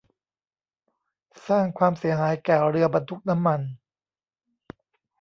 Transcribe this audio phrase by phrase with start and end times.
[1.47, 3.61] สร้างความเสียหายแก่เรือบรรทุกน้ำมัน